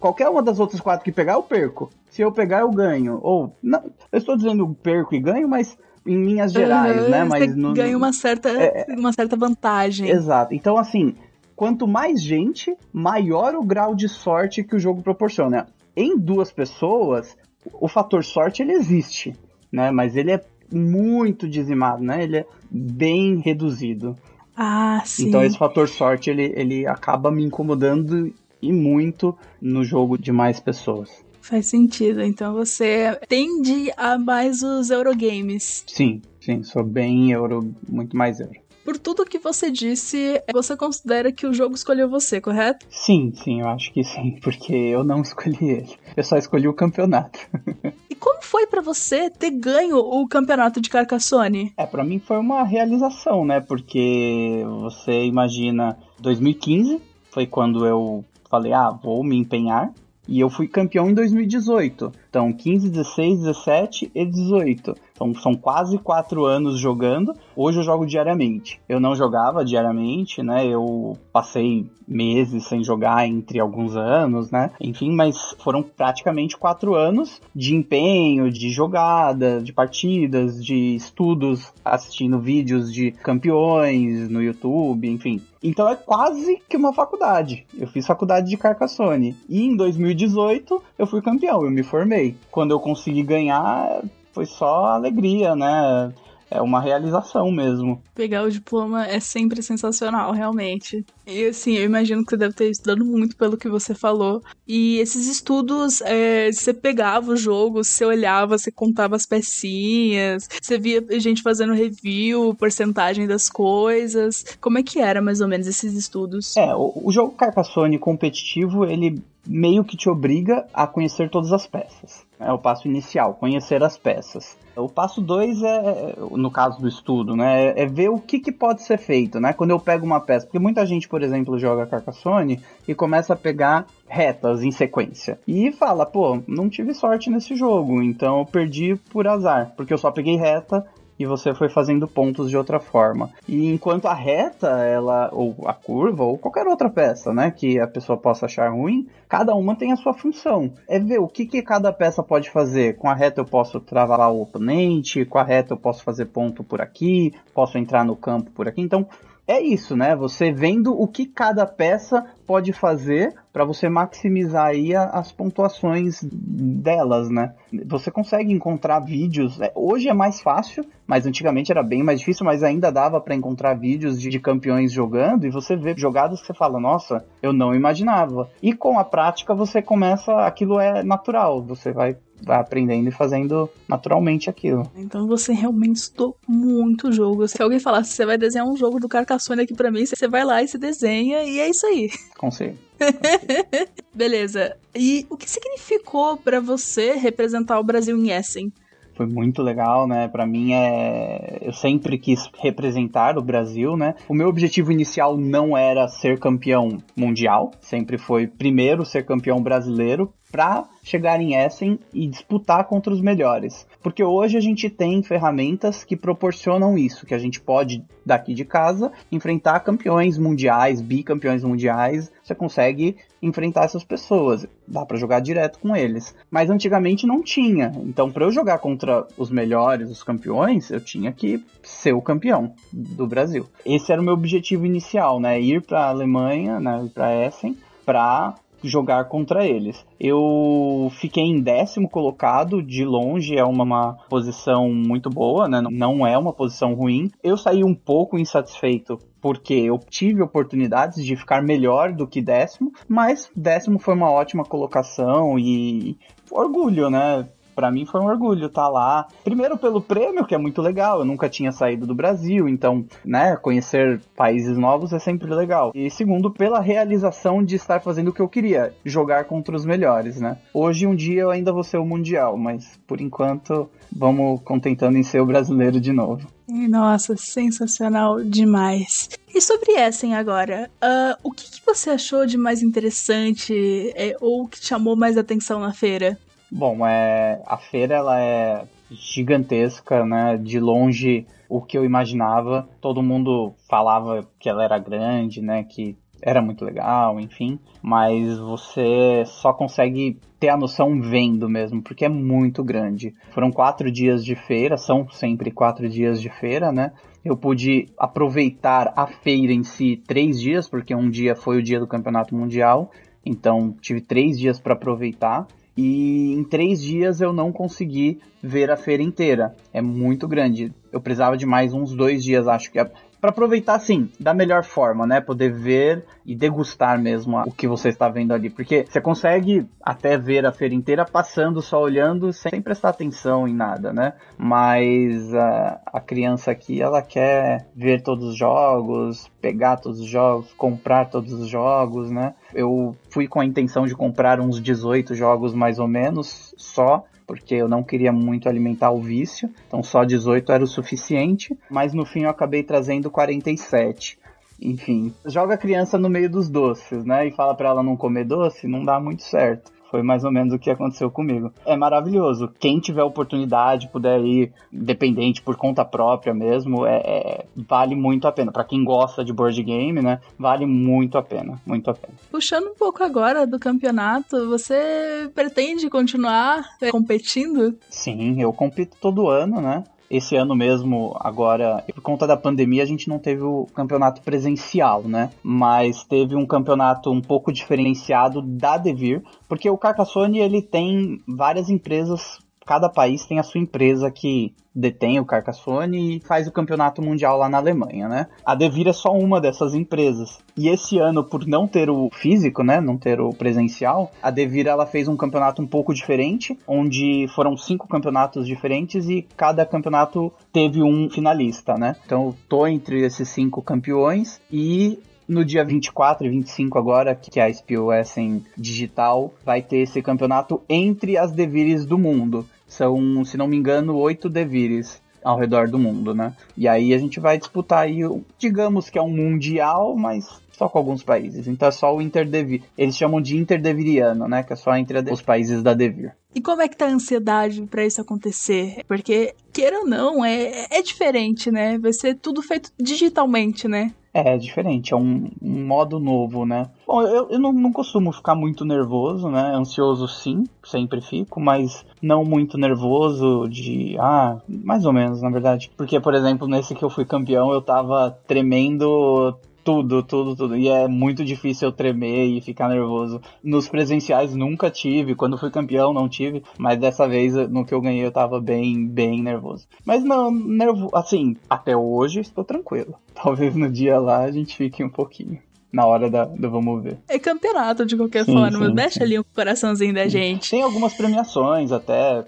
Qualquer 0.00 0.28
uma 0.28 0.42
das 0.42 0.58
outras 0.58 0.80
quatro 0.80 1.04
que 1.04 1.12
pegar, 1.12 1.34
eu 1.34 1.42
perco. 1.42 1.90
Se 2.10 2.22
eu 2.22 2.32
pegar, 2.32 2.60
eu 2.60 2.70
ganho. 2.70 3.18
Ou, 3.22 3.54
não, 3.62 3.90
eu 4.10 4.18
estou 4.18 4.36
dizendo 4.36 4.66
perco 4.82 5.14
e 5.14 5.20
ganho, 5.20 5.48
mas 5.48 5.76
em 6.06 6.24
linhas 6.24 6.52
gerais, 6.52 7.02
uhum, 7.02 7.08
né? 7.08 7.24
Mas 7.24 7.56
no, 7.56 7.72
ganha 7.72 7.96
uma 7.96 8.12
certa, 8.12 8.50
é, 8.50 8.86
uma 8.96 9.12
certa 9.12 9.36
vantagem. 9.36 10.08
Exato. 10.08 10.54
Então, 10.54 10.76
assim, 10.76 11.14
quanto 11.56 11.86
mais 11.86 12.22
gente, 12.22 12.76
maior 12.92 13.54
o 13.54 13.64
grau 13.64 13.94
de 13.94 14.08
sorte 14.08 14.64
que 14.64 14.76
o 14.76 14.78
jogo 14.78 15.02
proporciona. 15.02 15.66
Em 15.96 16.18
duas 16.18 16.50
pessoas, 16.50 17.36
o 17.72 17.88
fator 17.88 18.24
sorte 18.24 18.62
ele 18.62 18.72
existe, 18.72 19.34
né? 19.70 19.90
Mas 19.90 20.16
ele 20.16 20.32
é 20.32 20.44
muito 20.72 21.48
dizimado, 21.48 22.02
né? 22.02 22.22
Ele 22.22 22.38
é 22.38 22.46
bem 22.70 23.38
reduzido. 23.38 24.16
Ah, 24.56 25.02
sim. 25.04 25.28
Então 25.28 25.42
esse 25.42 25.58
fator 25.58 25.88
sorte 25.88 26.30
ele, 26.30 26.52
ele 26.56 26.86
acaba 26.86 27.30
me 27.30 27.44
incomodando 27.44 28.32
e 28.60 28.72
muito 28.72 29.36
no 29.60 29.84
jogo 29.84 30.16
de 30.16 30.32
mais 30.32 30.58
pessoas. 30.60 31.24
Faz 31.40 31.66
sentido. 31.66 32.22
Então 32.22 32.54
você 32.54 33.18
tende 33.28 33.92
a 33.96 34.16
mais 34.18 34.62
os 34.62 34.90
Eurogames. 34.90 35.84
Sim, 35.86 36.22
sim, 36.40 36.62
sou 36.62 36.82
bem 36.82 37.32
euro, 37.32 37.74
muito 37.86 38.16
mais 38.16 38.40
euro. 38.40 38.63
Por 38.84 38.98
tudo 38.98 39.24
que 39.24 39.38
você 39.38 39.70
disse, 39.70 40.42
você 40.52 40.76
considera 40.76 41.32
que 41.32 41.46
o 41.46 41.54
jogo 41.54 41.74
escolheu 41.74 42.08
você, 42.08 42.40
correto? 42.40 42.86
Sim, 42.90 43.32
sim, 43.34 43.60
eu 43.60 43.68
acho 43.68 43.92
que 43.92 44.04
sim, 44.04 44.38
porque 44.42 44.74
eu 44.74 45.02
não 45.02 45.22
escolhi 45.22 45.70
ele. 45.70 45.96
Eu 46.16 46.22
só 46.22 46.36
escolhi 46.36 46.68
o 46.68 46.74
campeonato. 46.74 47.38
e 48.10 48.14
como 48.14 48.42
foi 48.42 48.66
para 48.66 48.82
você 48.82 49.30
ter 49.30 49.50
ganho 49.50 49.96
o 49.96 50.28
campeonato 50.28 50.80
de 50.80 50.90
Carcassonne? 50.90 51.72
É, 51.76 51.86
para 51.86 52.04
mim 52.04 52.18
foi 52.18 52.36
uma 52.36 52.62
realização, 52.62 53.44
né? 53.44 53.60
Porque 53.60 54.62
você 54.82 55.24
imagina 55.24 55.96
2015 56.20 57.00
foi 57.34 57.46
quando 57.48 57.84
eu 57.84 58.24
falei, 58.48 58.72
ah, 58.72 58.90
vou 58.90 59.24
me 59.24 59.36
empenhar. 59.36 59.90
E 60.26 60.40
eu 60.40 60.48
fui 60.48 60.68
campeão 60.68 61.10
em 61.10 61.14
2018. 61.14 62.12
Então, 62.34 62.52
15, 62.52 62.90
16, 62.90 63.42
17 63.42 64.10
e 64.12 64.26
18. 64.26 64.92
Então 65.14 65.32
são 65.34 65.54
quase 65.54 65.96
quatro 65.98 66.44
anos 66.44 66.78
jogando. 66.78 67.32
Hoje 67.54 67.78
eu 67.78 67.84
jogo 67.84 68.04
diariamente. 68.04 68.80
Eu 68.88 68.98
não 68.98 69.14
jogava 69.14 69.64
diariamente, 69.64 70.42
né? 70.42 70.66
Eu 70.66 71.16
passei 71.32 71.88
meses 72.06 72.66
sem 72.66 72.82
jogar 72.82 73.26
entre 73.26 73.60
alguns 73.60 73.96
anos, 73.96 74.50
né? 74.50 74.72
Enfim, 74.80 75.12
mas 75.12 75.54
foram 75.60 75.82
praticamente 75.82 76.56
quatro 76.56 76.94
anos 76.94 77.40
de 77.54 77.74
empenho, 77.74 78.50
de 78.50 78.70
jogada, 78.70 79.62
de 79.62 79.72
partidas, 79.72 80.62
de 80.62 80.96
estudos, 80.96 81.72
assistindo 81.84 82.40
vídeos 82.40 82.92
de 82.92 83.12
campeões 83.12 84.28
no 84.28 84.42
YouTube, 84.42 85.08
enfim. 85.08 85.40
Então 85.62 85.88
é 85.88 85.96
quase 85.96 86.60
que 86.68 86.76
uma 86.76 86.92
faculdade. 86.92 87.64
Eu 87.78 87.86
fiz 87.86 88.06
faculdade 88.06 88.50
de 88.50 88.56
Carcassonne. 88.56 89.34
E 89.48 89.62
em 89.64 89.74
2018 89.74 90.82
eu 90.98 91.06
fui 91.06 91.22
campeão, 91.22 91.64
eu 91.64 91.70
me 91.70 91.82
formei. 91.82 92.23
Quando 92.50 92.70
eu 92.70 92.80
consegui 92.80 93.22
ganhar, 93.22 94.02
foi 94.32 94.46
só 94.46 94.86
alegria, 94.86 95.54
né? 95.54 96.12
É 96.50 96.60
uma 96.62 96.80
realização 96.80 97.50
mesmo. 97.50 98.00
Pegar 98.14 98.44
o 98.44 98.50
diploma 98.50 99.06
é 99.06 99.18
sempre 99.18 99.62
sensacional, 99.62 100.32
realmente. 100.32 101.04
E 101.26 101.46
assim, 101.46 101.74
eu 101.74 101.84
imagino 101.84 102.24
que 102.24 102.30
você 102.30 102.36
deve 102.36 102.54
ter 102.54 102.70
estudado 102.70 103.04
muito 103.04 103.36
pelo 103.36 103.56
que 103.56 103.68
você 103.68 103.94
falou. 103.94 104.42
E 104.66 104.98
esses 104.98 105.26
estudos, 105.26 106.00
é, 106.02 106.50
você 106.52 106.72
pegava 106.72 107.32
o 107.32 107.36
jogo, 107.36 107.82
você 107.82 108.04
olhava, 108.04 108.58
você 108.58 108.70
contava 108.70 109.16
as 109.16 109.26
pecinhas, 109.26 110.48
você 110.60 110.78
via 110.78 111.02
gente 111.18 111.42
fazendo 111.42 111.72
review, 111.72 112.54
porcentagem 112.54 113.26
das 113.26 113.48
coisas. 113.48 114.44
Como 114.60 114.78
é 114.78 114.82
que 114.82 115.00
era 115.00 115.22
mais 115.22 115.40
ou 115.40 115.48
menos 115.48 115.66
esses 115.66 115.94
estudos? 115.94 116.56
É, 116.56 116.74
o, 116.74 116.92
o 117.04 117.12
jogo 117.12 117.32
Carcassonne 117.32 117.98
competitivo, 117.98 118.84
ele 118.84 119.22
meio 119.46 119.84
que 119.84 119.96
te 119.96 120.08
obriga 120.08 120.66
a 120.72 120.86
conhecer 120.86 121.28
todas 121.28 121.52
as 121.52 121.66
peças. 121.66 122.24
É 122.40 122.52
o 122.52 122.58
passo 122.58 122.88
inicial, 122.88 123.34
conhecer 123.34 123.82
as 123.82 123.96
peças. 123.96 124.56
O 124.76 124.88
passo 124.88 125.20
2 125.20 125.62
é, 125.62 126.14
no 126.32 126.50
caso 126.50 126.80
do 126.80 126.88
estudo, 126.88 127.36
né, 127.36 127.72
é 127.80 127.86
ver 127.86 128.08
o 128.08 128.18
que, 128.18 128.40
que 128.40 128.50
pode 128.50 128.82
ser 128.82 128.98
feito, 128.98 129.38
né? 129.38 129.52
Quando 129.52 129.70
eu 129.70 129.78
pego 129.78 130.04
uma 130.04 130.20
peça, 130.20 130.46
porque 130.46 130.58
muita 130.58 130.84
gente, 130.84 131.08
por 131.14 131.22
exemplo, 131.22 131.56
joga 131.56 131.86
Carcassonne 131.86 132.60
e 132.88 132.92
começa 132.92 133.34
a 133.34 133.36
pegar 133.36 133.86
retas 134.08 134.64
em 134.64 134.72
sequência. 134.72 135.38
E 135.46 135.70
fala, 135.70 136.04
pô, 136.04 136.42
não 136.44 136.68
tive 136.68 136.92
sorte 136.92 137.30
nesse 137.30 137.54
jogo, 137.54 138.02
então 138.02 138.40
eu 138.40 138.44
perdi 138.44 138.96
por 139.12 139.28
azar, 139.28 139.72
porque 139.76 139.94
eu 139.94 139.98
só 139.98 140.10
peguei 140.10 140.34
reta 140.34 140.84
e 141.16 141.24
você 141.24 141.54
foi 141.54 141.68
fazendo 141.68 142.08
pontos 142.08 142.50
de 142.50 142.56
outra 142.56 142.80
forma. 142.80 143.30
E 143.46 143.72
enquanto 143.72 144.06
a 144.06 144.12
reta, 144.12 144.66
ela 144.84 145.30
ou 145.32 145.54
a 145.66 145.72
curva 145.72 146.24
ou 146.24 146.36
qualquer 146.36 146.66
outra 146.66 146.90
peça, 146.90 147.32
né, 147.32 147.52
que 147.52 147.78
a 147.78 147.86
pessoa 147.86 148.18
possa 148.18 148.46
achar 148.46 148.72
ruim, 148.72 149.06
cada 149.28 149.54
uma 149.54 149.76
tem 149.76 149.92
a 149.92 149.96
sua 149.96 150.14
função. 150.14 150.72
É 150.88 150.98
ver 150.98 151.20
o 151.20 151.28
que, 151.28 151.46
que 151.46 151.62
cada 151.62 151.92
peça 151.92 152.24
pode 152.24 152.50
fazer. 152.50 152.96
Com 152.96 153.08
a 153.08 153.14
reta 153.14 153.40
eu 153.40 153.44
posso 153.44 153.78
travar 153.78 154.32
o 154.32 154.42
oponente, 154.42 155.24
com 155.24 155.38
a 155.38 155.44
reta 155.44 155.74
eu 155.74 155.78
posso 155.78 156.02
fazer 156.02 156.24
ponto 156.24 156.64
por 156.64 156.80
aqui, 156.80 157.32
posso 157.54 157.78
entrar 157.78 158.04
no 158.04 158.16
campo 158.16 158.50
por 158.50 158.66
aqui. 158.66 158.80
Então, 158.80 159.06
é 159.46 159.60
isso, 159.60 159.94
né? 159.94 160.16
Você 160.16 160.50
vendo 160.50 160.98
o 160.98 161.06
que 161.06 161.26
cada 161.26 161.66
peça 161.66 162.24
pode 162.46 162.72
fazer 162.72 163.34
para 163.52 163.64
você 163.64 163.88
maximizar 163.88 164.66
aí 164.66 164.94
as 164.96 165.30
pontuações 165.32 166.20
delas, 166.22 167.28
né? 167.30 167.54
Você 167.86 168.10
consegue 168.10 168.52
encontrar 168.52 169.00
vídeos. 169.00 169.60
É, 169.60 169.70
hoje 169.74 170.08
é 170.08 170.14
mais 170.14 170.40
fácil, 170.40 170.84
mas 171.06 171.26
antigamente 171.26 171.70
era 171.70 171.82
bem 171.82 172.02
mais 172.02 172.20
difícil, 172.20 172.44
mas 172.44 172.62
ainda 172.62 172.90
dava 172.90 173.20
para 173.20 173.34
encontrar 173.34 173.74
vídeos 173.74 174.20
de, 174.20 174.28
de, 174.28 174.40
campeões 174.40 174.92
jogando 174.92 175.46
e 175.46 175.50
você 175.50 175.76
vê 175.76 175.94
jogadas 175.96 176.40
que 176.40 176.46
você 176.46 176.54
fala, 176.54 176.80
nossa, 176.80 177.24
eu 177.42 177.52
não 177.52 177.74
imaginava. 177.74 178.50
E 178.62 178.72
com 178.72 178.98
a 178.98 179.04
prática 179.04 179.54
você 179.54 179.82
começa, 179.82 180.34
aquilo 180.46 180.80
é 180.80 181.02
natural, 181.02 181.62
você 181.62 181.92
vai 181.92 182.16
vai 182.42 182.58
aprendendo 182.58 183.08
e 183.08 183.12
fazendo 183.12 183.68
naturalmente 183.88 184.50
aquilo. 184.50 184.90
Então 184.96 185.26
você 185.26 185.52
realmente 185.52 185.96
estudou 185.96 186.36
muito 186.48 187.08
o 187.08 187.12
jogo. 187.12 187.46
Se 187.48 187.62
alguém 187.62 187.78
falasse, 187.78 188.12
você 188.12 188.26
vai 188.26 188.38
desenhar 188.38 188.66
um 188.66 188.76
jogo 188.76 189.00
do 189.00 189.08
Carcassonne 189.08 189.62
aqui 189.62 189.74
para 189.74 189.90
mim, 189.90 190.04
você 190.06 190.28
vai 190.28 190.44
lá 190.44 190.62
e 190.62 190.68
se 190.68 190.78
desenha 190.78 191.42
e 191.42 191.58
é 191.58 191.68
isso 191.68 191.86
aí. 191.86 192.10
Consigo. 192.36 192.76
Beleza. 194.14 194.76
E 194.94 195.26
o 195.28 195.36
que 195.36 195.48
significou 195.48 196.36
para 196.36 196.60
você 196.60 197.14
representar 197.14 197.78
o 197.80 197.84
Brasil 197.84 198.16
em 198.16 198.30
Essen? 198.30 198.72
foi 199.14 199.26
muito 199.26 199.62
legal, 199.62 200.06
né? 200.06 200.28
Para 200.28 200.46
mim 200.46 200.72
é, 200.72 201.58
eu 201.62 201.72
sempre 201.72 202.18
quis 202.18 202.50
representar 202.58 203.38
o 203.38 203.42
Brasil, 203.42 203.96
né? 203.96 204.14
O 204.28 204.34
meu 204.34 204.48
objetivo 204.48 204.92
inicial 204.92 205.36
não 205.36 205.76
era 205.76 206.08
ser 206.08 206.38
campeão 206.38 206.98
mundial, 207.16 207.70
sempre 207.80 208.18
foi 208.18 208.46
primeiro 208.46 209.04
ser 209.04 209.24
campeão 209.24 209.62
brasileiro 209.62 210.32
para 210.54 210.84
chegar 211.02 211.40
em 211.40 211.56
Essen 211.56 211.98
e 212.12 212.28
disputar 212.28 212.84
contra 212.84 213.12
os 213.12 213.20
melhores. 213.20 213.84
Porque 214.00 214.22
hoje 214.22 214.56
a 214.56 214.60
gente 214.60 214.88
tem 214.88 215.20
ferramentas 215.20 216.04
que 216.04 216.16
proporcionam 216.16 216.96
isso, 216.96 217.26
que 217.26 217.34
a 217.34 217.38
gente 217.38 217.60
pode, 217.60 218.04
daqui 218.24 218.54
de 218.54 218.64
casa, 218.64 219.10
enfrentar 219.32 219.80
campeões 219.80 220.38
mundiais, 220.38 221.00
bicampeões 221.00 221.64
mundiais, 221.64 222.30
você 222.40 222.54
consegue 222.54 223.16
enfrentar 223.42 223.82
essas 223.82 224.04
pessoas, 224.04 224.64
dá 224.86 225.04
para 225.04 225.18
jogar 225.18 225.40
direto 225.40 225.80
com 225.80 225.96
eles. 225.96 226.32
Mas 226.48 226.70
antigamente 226.70 227.26
não 227.26 227.42
tinha, 227.42 227.90
então 228.04 228.30
para 228.30 228.44
eu 228.44 228.52
jogar 228.52 228.78
contra 228.78 229.26
os 229.36 229.50
melhores, 229.50 230.08
os 230.08 230.22
campeões, 230.22 230.88
eu 230.88 231.00
tinha 231.00 231.32
que 231.32 231.64
ser 231.82 232.12
o 232.12 232.22
campeão 232.22 232.74
do 232.92 233.26
Brasil. 233.26 233.66
Esse 233.84 234.12
era 234.12 234.22
o 234.22 234.24
meu 234.24 234.34
objetivo 234.34 234.86
inicial, 234.86 235.40
né? 235.40 235.60
Ir 235.60 235.82
para 235.82 236.02
a 236.02 236.08
Alemanha, 236.10 236.78
né? 236.78 237.10
Para 237.12 237.44
Essen, 237.44 237.76
para 238.06 238.54
jogar 238.84 239.24
contra 239.24 239.66
eles. 239.66 240.04
Eu 240.18 241.10
fiquei 241.18 241.44
em 241.44 241.60
décimo 241.60 242.08
colocado, 242.08 242.82
de 242.82 243.04
longe 243.04 243.56
é 243.56 243.64
uma, 243.64 243.84
uma, 243.84 244.12
posição 244.28 244.92
muito 244.92 245.28
boa, 245.30 245.68
né? 245.68 245.80
Não 245.90 246.26
é 246.26 246.36
uma 246.36 246.52
posição 246.52 246.94
ruim. 246.94 247.30
Eu 247.42 247.56
saí 247.56 247.82
um 247.82 247.94
pouco 247.94 248.38
insatisfeito 248.38 249.18
porque 249.40 249.74
eu 249.74 249.98
tive 249.98 250.42
oportunidades 250.42 251.24
de 251.24 251.36
ficar 251.36 251.62
melhor 251.62 252.12
do 252.12 252.26
que 252.26 252.40
décimo, 252.40 252.92
mas 253.06 253.50
décimo 253.54 253.98
foi 253.98 254.14
uma 254.14 254.30
ótima 254.30 254.64
colocação 254.64 255.58
e 255.58 256.16
orgulho, 256.50 257.10
né? 257.10 257.46
Para 257.74 257.90
mim 257.90 258.06
foi 258.06 258.20
um 258.20 258.26
orgulho 258.26 258.66
estar 258.66 258.82
tá 258.82 258.88
lá. 258.88 259.26
Primeiro 259.42 259.76
pelo 259.76 260.00
prêmio, 260.00 260.44
que 260.46 260.54
é 260.54 260.58
muito 260.58 260.80
legal, 260.80 261.20
eu 261.20 261.24
nunca 261.24 261.48
tinha 261.48 261.72
saído 261.72 262.06
do 262.06 262.14
Brasil, 262.14 262.68
então, 262.68 263.04
né, 263.24 263.56
conhecer 263.56 264.20
países 264.36 264.76
novos 264.76 265.12
é 265.12 265.18
sempre 265.18 265.52
legal. 265.54 265.92
E 265.94 266.10
segundo, 266.10 266.50
pela 266.50 266.80
realização 266.80 267.64
de 267.64 267.76
estar 267.76 268.00
fazendo 268.00 268.28
o 268.28 268.32
que 268.32 268.40
eu 268.40 268.48
queria, 268.48 268.94
jogar 269.04 269.44
contra 269.44 269.74
os 269.74 269.84
melhores, 269.84 270.40
né? 270.40 270.58
Hoje, 270.72 271.06
um 271.06 271.14
dia, 271.14 271.42
eu 271.42 271.50
ainda 271.50 271.72
vou 271.72 271.84
ser 271.84 271.98
o 271.98 272.04
Mundial, 272.04 272.56
mas 272.56 272.98
por 273.06 273.20
enquanto, 273.20 273.88
vamos 274.14 274.60
contentando 274.62 275.18
em 275.18 275.22
ser 275.22 275.40
o 275.40 275.46
brasileiro 275.46 276.00
de 276.00 276.12
novo. 276.12 276.46
Nossa, 276.68 277.36
sensacional 277.36 278.42
demais. 278.42 279.28
E 279.54 279.60
sobre 279.60 279.92
Essen 279.92 280.34
agora, 280.34 280.90
uh, 281.02 281.38
o 281.42 281.52
que, 281.52 281.70
que, 281.70 281.80
você 281.86 282.10
achou 282.10 282.46
de 282.46 282.56
mais 282.56 282.82
interessante 282.82 284.12
é, 284.16 284.36
ou 284.40 284.66
que 284.66 284.84
chamou 284.84 285.14
mais 285.14 285.36
atenção 285.36 285.78
na 285.78 285.92
feira? 285.92 286.38
Bom, 286.76 287.06
é, 287.06 287.62
a 287.66 287.76
feira 287.76 288.16
ela 288.16 288.40
é 288.40 288.84
gigantesca, 289.08 290.26
né? 290.26 290.56
De 290.56 290.80
longe 290.80 291.46
o 291.68 291.80
que 291.80 291.96
eu 291.96 292.04
imaginava. 292.04 292.88
Todo 293.00 293.22
mundo 293.22 293.74
falava 293.88 294.44
que 294.58 294.68
ela 294.68 294.82
era 294.82 294.98
grande, 294.98 295.62
né? 295.62 295.84
Que 295.84 296.16
era 296.42 296.60
muito 296.60 296.84
legal, 296.84 297.38
enfim. 297.38 297.78
Mas 298.02 298.58
você 298.58 299.44
só 299.46 299.72
consegue 299.72 300.36
ter 300.58 300.68
a 300.68 300.76
noção 300.76 301.20
vendo 301.20 301.68
mesmo, 301.68 302.02
porque 302.02 302.24
é 302.24 302.28
muito 302.28 302.82
grande. 302.82 303.32
Foram 303.52 303.70
quatro 303.70 304.10
dias 304.10 304.44
de 304.44 304.56
feira, 304.56 304.96
são 304.96 305.30
sempre 305.30 305.70
quatro 305.70 306.08
dias 306.08 306.42
de 306.42 306.50
feira, 306.50 306.90
né? 306.90 307.12
Eu 307.44 307.56
pude 307.56 308.06
aproveitar 308.18 309.12
a 309.14 309.28
feira 309.28 309.72
em 309.72 309.84
si 309.84 310.20
três 310.26 310.60
dias, 310.60 310.88
porque 310.88 311.14
um 311.14 311.30
dia 311.30 311.54
foi 311.54 311.78
o 311.78 311.82
dia 311.82 312.00
do 312.00 312.06
campeonato 312.08 312.52
mundial, 312.56 313.12
então 313.46 313.94
tive 314.00 314.20
três 314.20 314.58
dias 314.58 314.80
para 314.80 314.94
aproveitar. 314.94 315.68
E 315.96 316.52
em 316.52 316.64
três 316.64 317.00
dias 317.00 317.40
eu 317.40 317.52
não 317.52 317.70
consegui 317.70 318.40
ver 318.62 318.90
a 318.90 318.96
feira 318.96 319.22
inteira. 319.22 319.74
É 319.92 320.02
muito 320.02 320.48
grande. 320.48 320.92
Eu 321.12 321.20
precisava 321.20 321.56
de 321.56 321.66
mais 321.66 321.94
uns 321.94 322.12
dois 322.12 322.42
dias, 322.42 322.66
acho 322.66 322.90
que 322.90 322.98
para 323.44 323.50
aproveitar 323.50 323.96
assim 323.96 324.30
da 324.40 324.54
melhor 324.54 324.84
forma, 324.84 325.26
né? 325.26 325.38
Poder 325.38 325.70
ver 325.70 326.24
e 326.46 326.56
degustar 326.56 327.20
mesmo 327.20 327.60
o 327.60 327.70
que 327.70 327.86
você 327.86 328.08
está 328.08 328.26
vendo 328.26 328.54
ali, 328.54 328.70
porque 328.70 329.04
você 329.06 329.20
consegue 329.20 329.86
até 330.02 330.38
ver 330.38 330.64
a 330.64 330.72
feira 330.72 330.94
inteira 330.94 331.26
passando 331.26 331.82
só 331.82 332.00
olhando 332.00 332.54
sem 332.54 332.80
prestar 332.80 333.10
atenção 333.10 333.68
em 333.68 333.74
nada, 333.74 334.14
né? 334.14 334.32
Mas 334.56 335.54
a, 335.54 336.00
a 336.06 336.20
criança 336.22 336.70
aqui 336.70 337.02
ela 337.02 337.20
quer 337.20 337.86
ver 337.94 338.22
todos 338.22 338.48
os 338.48 338.56
jogos, 338.56 339.50
pegar 339.60 339.98
todos 339.98 340.20
os 340.20 340.26
jogos, 340.26 340.72
comprar 340.72 341.26
todos 341.26 341.52
os 341.52 341.68
jogos, 341.68 342.30
né? 342.30 342.54
Eu 342.72 343.14
fui 343.28 343.46
com 343.46 343.60
a 343.60 343.64
intenção 343.66 344.06
de 344.06 344.14
comprar 344.14 344.58
uns 344.58 344.80
18 344.80 345.34
jogos 345.34 345.74
mais 345.74 345.98
ou 345.98 346.08
menos 346.08 346.74
só 346.78 347.26
porque 347.46 347.74
eu 347.74 347.88
não 347.88 348.02
queria 348.02 348.32
muito 348.32 348.68
alimentar 348.68 349.10
o 349.10 349.20
vício, 349.20 349.70
então 349.86 350.02
só 350.02 350.24
18 350.24 350.72
era 350.72 350.84
o 350.84 350.86
suficiente, 350.86 351.76
mas 351.90 352.12
no 352.12 352.24
fim 352.24 352.42
eu 352.42 352.50
acabei 352.50 352.82
trazendo 352.82 353.30
47. 353.30 354.38
Enfim, 354.80 355.32
joga 355.46 355.74
a 355.74 355.78
criança 355.78 356.18
no 356.18 356.28
meio 356.28 356.50
dos 356.50 356.68
doces, 356.68 357.24
né? 357.24 357.46
E 357.46 357.52
fala 357.52 357.74
para 357.74 357.90
ela 357.90 358.02
não 358.02 358.16
comer 358.16 358.44
doce, 358.44 358.88
não 358.88 359.04
dá 359.04 359.20
muito 359.20 359.42
certo. 359.42 359.92
Foi 360.14 360.22
mais 360.22 360.44
ou 360.44 360.52
menos 360.52 360.72
o 360.72 360.78
que 360.78 360.92
aconteceu 360.92 361.28
comigo. 361.28 361.72
É 361.84 361.96
maravilhoso. 361.96 362.70
Quem 362.78 363.00
tiver 363.00 363.24
oportunidade, 363.24 364.08
puder 364.12 364.40
ir 364.44 364.72
independente, 364.92 365.60
por 365.60 365.74
conta 365.74 366.04
própria 366.04 366.54
mesmo, 366.54 367.04
é, 367.04 367.16
é 367.16 367.66
vale 367.74 368.14
muito 368.14 368.46
a 368.46 368.52
pena. 368.52 368.70
Para 368.70 368.84
quem 368.84 369.02
gosta 369.02 369.44
de 369.44 369.52
board 369.52 369.82
game, 369.82 370.22
né? 370.22 370.38
Vale 370.56 370.86
muito 370.86 371.36
a 371.36 371.42
pena. 371.42 371.80
Muito 371.84 372.08
a 372.08 372.14
pena. 372.14 372.32
Puxando 372.48 372.90
um 372.90 372.94
pouco 372.94 373.24
agora 373.24 373.66
do 373.66 373.76
campeonato, 373.76 374.68
você 374.68 375.50
pretende 375.52 376.08
continuar 376.08 376.84
competindo? 377.10 377.98
Sim, 378.08 378.62
eu 378.62 378.72
compito 378.72 379.16
todo 379.20 379.48
ano, 379.48 379.80
né? 379.80 380.04
Esse 380.30 380.56
ano 380.56 380.74
mesmo, 380.74 381.36
agora, 381.38 382.02
por 382.14 382.22
conta 382.22 382.46
da 382.46 382.56
pandemia, 382.56 383.02
a 383.02 383.06
gente 383.06 383.28
não 383.28 383.38
teve 383.38 383.62
o 383.62 383.86
campeonato 383.94 384.40
presencial, 384.42 385.22
né? 385.22 385.50
Mas 385.62 386.24
teve 386.24 386.56
um 386.56 386.66
campeonato 386.66 387.30
um 387.30 387.40
pouco 387.40 387.72
diferenciado 387.72 388.62
da 388.62 388.96
Devir, 388.96 389.42
porque 389.68 389.88
o 389.88 389.98
Carcassonne 389.98 390.58
ele 390.58 390.80
tem 390.80 391.40
várias 391.46 391.90
empresas 391.90 392.58
cada 392.86 393.08
país 393.08 393.44
tem 393.44 393.58
a 393.58 393.62
sua 393.62 393.80
empresa 393.80 394.30
que 394.30 394.74
detém 394.94 395.40
o 395.40 395.44
Carcassonne 395.44 396.36
e 396.36 396.40
faz 396.40 396.68
o 396.68 396.72
campeonato 396.72 397.20
mundial 397.20 397.58
lá 397.58 397.68
na 397.68 397.78
Alemanha, 397.78 398.28
né? 398.28 398.46
A 398.64 398.74
Devir 398.74 399.08
é 399.08 399.12
só 399.12 399.32
uma 399.32 399.60
dessas 399.60 399.92
empresas. 399.92 400.58
E 400.76 400.88
esse 400.88 401.18
ano, 401.18 401.42
por 401.42 401.66
não 401.66 401.88
ter 401.88 402.08
o 402.08 402.30
físico, 402.32 402.84
né, 402.84 403.00
não 403.00 403.18
ter 403.18 403.40
o 403.40 403.50
presencial, 403.50 404.30
a 404.40 404.50
Devir 404.50 404.86
ela 404.86 405.06
fez 405.06 405.26
um 405.26 405.36
campeonato 405.36 405.82
um 405.82 405.86
pouco 405.86 406.14
diferente, 406.14 406.78
onde 406.86 407.46
foram 407.54 407.76
cinco 407.76 408.06
campeonatos 408.06 408.66
diferentes 408.66 409.28
e 409.28 409.46
cada 409.56 409.84
campeonato 409.84 410.52
teve 410.72 411.02
um 411.02 411.28
finalista, 411.28 411.94
né? 411.94 412.14
Então, 412.24 412.46
eu 412.46 412.56
tô 412.68 412.86
entre 412.86 413.24
esses 413.24 413.48
cinco 413.48 413.82
campeões 413.82 414.60
e 414.70 415.18
no 415.48 415.64
dia 415.64 415.84
24 415.84 416.46
e 416.46 416.50
25 416.50 416.98
agora, 416.98 417.34
que 417.34 417.60
a 417.60 417.72
SPO 417.72 418.12
Essen 418.12 418.64
Digital, 418.76 419.52
vai 419.64 419.82
ter 419.82 419.98
esse 419.98 420.22
campeonato 420.22 420.80
entre 420.88 421.36
as 421.36 421.52
Devires 421.52 422.06
do 422.06 422.18
mundo. 422.18 422.66
São, 422.86 423.44
se 423.44 423.56
não 423.56 423.66
me 423.66 423.76
engano, 423.76 424.16
oito 424.16 424.48
Devires 424.48 425.22
ao 425.42 425.58
redor 425.58 425.88
do 425.88 425.98
mundo, 425.98 426.34
né? 426.34 426.54
E 426.76 426.88
aí 426.88 427.12
a 427.12 427.18
gente 427.18 427.38
vai 427.38 427.58
disputar 427.58 428.04
aí, 428.04 428.20
digamos 428.58 429.10
que 429.10 429.18
é 429.18 429.22
um 429.22 429.30
mundial, 429.30 430.16
mas 430.16 430.48
só 430.72 430.88
com 430.88 430.98
alguns 430.98 431.22
países. 431.22 431.68
Então 431.68 431.88
é 431.88 431.90
só 431.90 432.14
o 432.16 432.22
Interdevir. 432.22 432.82
Eles 432.96 433.16
chamam 433.16 433.40
de 433.40 433.56
Interdeviriano, 433.56 434.48
né? 434.48 434.62
Que 434.62 434.72
é 434.72 434.76
só 434.76 434.96
entre 434.96 435.18
os 435.30 435.42
países 435.42 435.82
da 435.82 435.94
Devir. 435.94 436.34
E 436.54 436.60
como 436.60 436.82
é 436.82 436.88
que 436.88 436.96
tá 436.96 437.06
a 437.06 437.12
ansiedade 437.12 437.82
para 437.82 438.06
isso 438.06 438.20
acontecer? 438.20 439.04
Porque, 439.06 439.54
queira 439.72 440.00
ou 440.00 440.06
não, 440.06 440.44
é, 440.44 440.86
é 440.90 441.02
diferente, 441.02 441.70
né? 441.70 441.98
Vai 441.98 442.12
ser 442.12 442.36
tudo 442.36 442.62
feito 442.62 442.90
digitalmente, 442.98 443.86
né? 443.86 444.12
É, 444.34 444.54
é 444.54 444.58
diferente, 444.58 445.14
é 445.14 445.16
um, 445.16 445.48
um 445.62 445.86
modo 445.86 446.18
novo, 446.18 446.66
né? 446.66 446.90
Bom, 447.06 447.22
eu, 447.22 447.48
eu 447.50 447.58
não, 447.60 447.72
não, 447.72 447.92
costumo 447.92 448.32
ficar 448.32 448.56
muito 448.56 448.84
nervoso, 448.84 449.48
né? 449.48 449.72
Ansioso 449.72 450.26
sim, 450.26 450.64
sempre 450.84 451.20
fico, 451.20 451.60
mas 451.60 452.04
não 452.20 452.44
muito 452.44 452.76
nervoso 452.76 453.68
de. 453.68 454.16
Ah, 454.18 454.58
mais 454.68 455.06
ou 455.06 455.12
menos, 455.12 455.40
na 455.40 455.50
verdade. 455.50 455.88
Porque, 455.96 456.18
por 456.18 456.34
exemplo, 456.34 456.66
nesse 456.66 456.96
que 456.96 457.04
eu 457.04 457.10
fui 457.10 457.24
campeão, 457.24 457.72
eu 457.72 457.80
tava 457.80 458.36
tremendo 458.48 459.56
tudo, 459.84 460.22
tudo, 460.22 460.56
tudo. 460.56 460.76
E 460.76 460.88
é 460.88 461.06
muito 461.06 461.44
difícil 461.44 461.88
eu 461.88 461.92
tremer 461.92 462.46
e 462.46 462.60
ficar 462.60 462.88
nervoso. 462.88 463.40
Nos 463.62 463.86
presenciais 463.86 464.54
nunca 464.54 464.90
tive, 464.90 465.34
quando 465.34 465.58
fui 465.58 465.70
campeão 465.70 466.12
não 466.12 466.28
tive, 466.28 466.62
mas 466.78 466.98
dessa 466.98 467.28
vez 467.28 467.54
no 467.68 467.84
que 467.84 467.92
eu 467.92 468.00
ganhei 468.00 468.24
eu 468.24 468.32
tava 468.32 468.60
bem, 468.60 469.06
bem 469.06 469.42
nervoso. 469.42 469.86
Mas 470.04 470.24
não, 470.24 470.50
nervo, 470.50 471.10
assim, 471.14 471.56
até 471.68 471.96
hoje 471.96 472.40
estou 472.40 472.64
tranquilo. 472.64 473.14
Talvez 473.34 473.76
no 473.76 473.90
dia 473.90 474.18
lá 474.18 474.38
a 474.38 474.50
gente 474.50 474.74
fique 474.74 475.04
um 475.04 475.10
pouquinho 475.10 475.60
na 475.94 476.04
hora 476.04 476.28
da, 476.28 476.44
do 476.44 476.68
vamos 476.68 477.02
ver. 477.02 477.18
É 477.28 477.38
campeonato 477.38 478.04
de 478.04 478.16
qualquer 478.16 478.44
sim, 478.44 478.52
forma, 478.52 478.88
sim, 478.88 478.94
deixa 478.94 479.20
sim. 479.20 479.22
ali 479.22 479.38
o 479.38 479.42
um 479.42 479.54
coraçãozinho 479.54 480.12
da 480.12 480.26
gente. 480.26 480.70
Tem 480.70 480.82
algumas 480.82 481.14
premiações 481.14 481.92
até, 481.92 482.44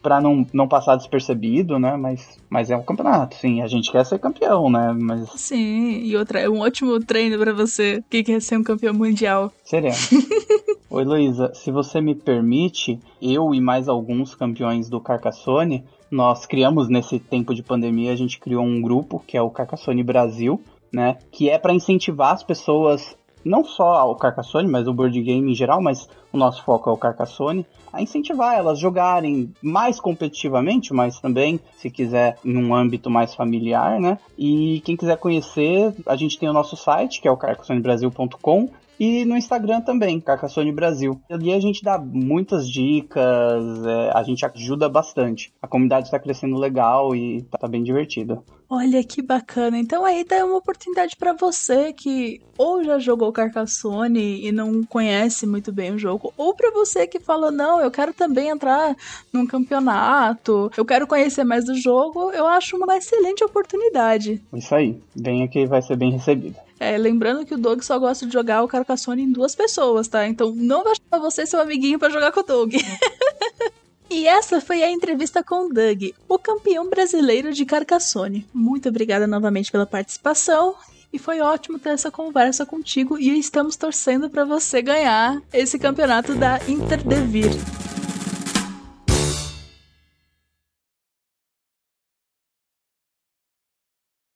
para 0.00 0.20
não, 0.20 0.46
não 0.52 0.68
passar 0.68 0.94
despercebido, 0.94 1.78
né? 1.78 1.96
Mas, 1.96 2.38
mas 2.48 2.70
é 2.70 2.76
um 2.76 2.82
campeonato, 2.82 3.34
sim. 3.34 3.60
A 3.62 3.66
gente 3.66 3.90
quer 3.90 4.06
ser 4.06 4.20
campeão, 4.20 4.70
né? 4.70 4.94
Mas... 4.96 5.28
Sim, 5.34 6.00
e 6.04 6.16
outra, 6.16 6.38
é 6.38 6.48
um 6.48 6.60
ótimo 6.60 7.00
treino 7.00 7.36
para 7.36 7.52
você 7.52 8.02
que 8.08 8.22
quer 8.22 8.40
ser 8.40 8.56
um 8.56 8.62
campeão 8.62 8.94
mundial. 8.94 9.52
Seremos. 9.64 10.10
Oi, 10.88 11.04
Luísa, 11.04 11.52
se 11.54 11.70
você 11.70 12.00
me 12.00 12.14
permite, 12.14 12.98
eu 13.20 13.52
e 13.54 13.60
mais 13.60 13.88
alguns 13.88 14.34
campeões 14.34 14.88
do 14.88 15.00
Carcassone, 15.00 15.84
nós 16.10 16.46
criamos 16.46 16.88
nesse 16.88 17.18
tempo 17.18 17.54
de 17.54 17.62
pandemia, 17.62 18.12
a 18.12 18.16
gente 18.16 18.38
criou 18.38 18.64
um 18.64 18.80
grupo 18.80 19.22
que 19.26 19.36
é 19.36 19.42
o 19.42 19.50
Carcassone 19.50 20.02
Brasil, 20.02 20.60
né? 20.92 21.18
Que 21.30 21.50
é 21.50 21.58
para 21.58 21.74
incentivar 21.74 22.32
as 22.32 22.42
pessoas, 22.42 23.16
não 23.44 23.64
só 23.64 23.94
ao 23.94 24.16
Carcassonne, 24.16 24.68
mas 24.68 24.86
o 24.86 24.92
board 24.92 25.20
game 25.22 25.50
em 25.50 25.54
geral, 25.54 25.80
mas 25.80 26.08
o 26.32 26.38
nosso 26.38 26.62
foco 26.64 26.90
é 26.90 26.92
o 26.92 26.96
Carcassonne, 26.96 27.66
a 27.92 28.02
incentivar 28.02 28.56
elas 28.56 28.78
a 28.78 28.80
jogarem 28.80 29.52
mais 29.62 29.98
competitivamente, 29.98 30.92
mas 30.92 31.20
também, 31.20 31.58
se 31.76 31.90
quiser, 31.90 32.36
num 32.44 32.74
âmbito 32.74 33.10
mais 33.10 33.34
familiar, 33.34 33.98
né? 33.98 34.18
E 34.36 34.80
quem 34.84 34.96
quiser 34.96 35.16
conhecer, 35.16 35.94
a 36.06 36.16
gente 36.16 36.38
tem 36.38 36.48
o 36.48 36.52
nosso 36.52 36.76
site, 36.76 37.20
que 37.20 37.28
é 37.28 37.30
o 37.30 37.36
carcassonnebrasil.com, 37.36 38.68
e 38.98 39.24
no 39.24 39.36
Instagram 39.36 39.80
também, 39.80 40.20
Carcassone 40.20 40.72
Brasil. 40.72 41.20
Ali 41.30 41.52
a 41.52 41.60
gente 41.60 41.84
dá 41.84 41.98
muitas 41.98 42.68
dicas, 42.68 43.86
é, 43.86 44.10
a 44.12 44.22
gente 44.24 44.44
ajuda 44.44 44.88
bastante. 44.88 45.52
A 45.62 45.68
comunidade 45.68 46.08
está 46.08 46.18
crescendo 46.18 46.58
legal 46.58 47.14
e 47.14 47.42
tá 47.42 47.68
bem 47.68 47.82
divertida. 47.84 48.42
Olha 48.68 49.02
que 49.04 49.22
bacana. 49.22 49.78
Então 49.78 50.04
aí 50.04 50.24
dá 50.24 50.44
uma 50.44 50.56
oportunidade 50.56 51.14
para 51.16 51.32
você 51.32 51.92
que 51.92 52.40
ou 52.58 52.82
já 52.82 52.98
jogou 52.98 53.32
Carcassonne 53.32 54.44
e 54.44 54.50
não 54.50 54.82
conhece 54.82 55.46
muito 55.46 55.72
bem 55.72 55.92
o 55.92 55.98
jogo, 55.98 56.17
ou 56.36 56.54
para 56.54 56.70
você 56.70 57.06
que 57.06 57.18
fala: 57.18 57.50
"Não, 57.50 57.80
eu 57.80 57.90
quero 57.90 58.12
também 58.12 58.48
entrar 58.48 58.96
num 59.32 59.46
campeonato, 59.46 60.70
eu 60.76 60.84
quero 60.84 61.06
conhecer 61.06 61.44
mais 61.44 61.64
do 61.64 61.74
jogo". 61.74 62.30
Eu 62.32 62.46
acho 62.46 62.76
uma 62.76 62.96
excelente 62.96 63.44
oportunidade. 63.44 64.42
Isso 64.52 64.74
aí. 64.74 65.00
Venha 65.14 65.48
que 65.48 65.66
vai 65.66 65.82
ser 65.82 65.96
bem 65.96 66.12
recebido. 66.12 66.56
É, 66.80 66.96
lembrando 66.96 67.44
que 67.44 67.54
o 67.54 67.58
Doug 67.58 67.82
só 67.82 67.98
gosta 67.98 68.24
de 68.24 68.32
jogar 68.32 68.62
o 68.62 68.68
Carcassonne 68.68 69.22
em 69.22 69.32
duas 69.32 69.54
pessoas, 69.54 70.06
tá? 70.06 70.26
Então 70.26 70.52
não 70.54 70.84
vai 70.84 70.94
chamar 70.94 71.22
você 71.22 71.44
seu 71.44 71.60
amiguinho 71.60 71.98
para 71.98 72.10
jogar 72.10 72.30
com 72.30 72.40
o 72.40 72.44
Doug. 72.44 72.74
E 74.10 74.26
essa 74.26 74.58
foi 74.60 74.82
a 74.82 74.90
entrevista 74.90 75.44
com 75.44 75.66
o 75.66 75.68
Doug, 75.68 76.14
o 76.26 76.38
campeão 76.38 76.88
brasileiro 76.88 77.52
de 77.52 77.66
Carcassonne. 77.66 78.46
Muito 78.54 78.88
obrigada 78.88 79.26
novamente 79.26 79.70
pela 79.70 79.84
participação. 79.84 80.74
E 81.12 81.18
foi 81.18 81.40
ótimo 81.40 81.78
ter 81.78 81.90
essa 81.90 82.10
conversa 82.10 82.66
contigo 82.66 83.18
e 83.18 83.38
estamos 83.38 83.76
torcendo 83.76 84.28
para 84.28 84.44
você 84.44 84.82
ganhar 84.82 85.40
esse 85.52 85.78
campeonato 85.78 86.34
da 86.34 86.60
Interdevir. 86.68 87.50